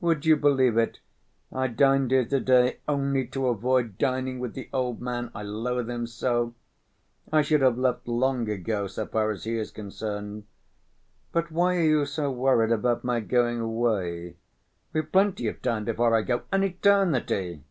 [0.00, 1.00] Would you believe it,
[1.52, 6.06] I dined here to‐day only to avoid dining with the old man, I loathe him
[6.06, 6.54] so.
[7.30, 10.44] I should have left long ago, so far as he is concerned.
[11.30, 14.36] But why are you so worried about my going away?
[14.94, 17.62] We've plenty of time before I go, an eternity!"